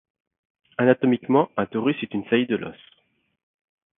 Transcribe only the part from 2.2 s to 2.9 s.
saillie de l'os.